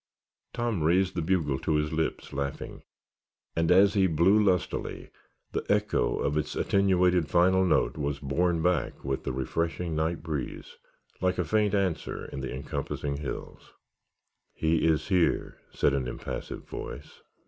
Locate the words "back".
8.63-9.03